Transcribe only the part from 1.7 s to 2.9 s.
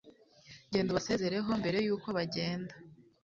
yuko bagenda